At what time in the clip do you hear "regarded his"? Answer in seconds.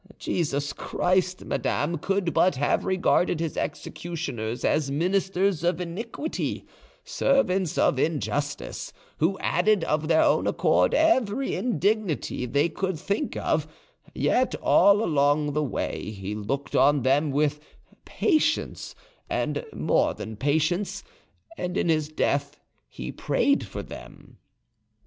2.85-3.55